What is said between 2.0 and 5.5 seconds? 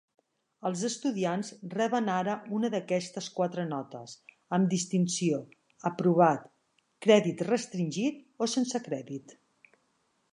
ara una d'aquestes quatre notes: amb distinció,